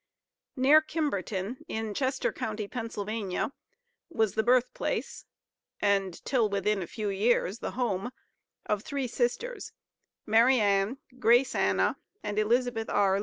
[0.55, 2.87] Near Kimberton, in Chester county, Pa.,
[4.09, 5.25] was the birth place,
[5.79, 8.09] and, till within a few years, the home
[8.65, 9.73] of three sisters,
[10.25, 13.19] Mariann, Grace Anna and Elizabeth R.